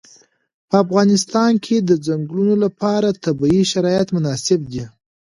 [0.69, 4.83] په افغانستان کې د ځنګلونه لپاره طبیعي شرایط مناسب دي.